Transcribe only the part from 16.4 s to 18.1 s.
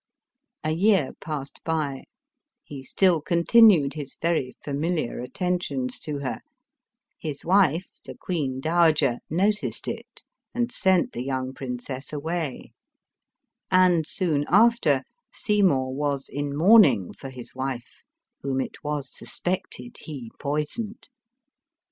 mourning for his wife,